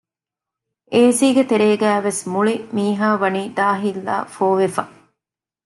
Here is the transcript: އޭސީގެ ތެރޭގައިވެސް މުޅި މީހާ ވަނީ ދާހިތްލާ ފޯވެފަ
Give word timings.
އޭސީގެ 0.93 1.43
ތެރޭގައިވެސް 1.49 2.21
މުޅި 2.31 2.55
މީހާ 2.75 3.09
ވަނީ 3.21 3.41
ދާހިތްލާ 3.57 4.15
ފޯވެފަ 4.35 4.83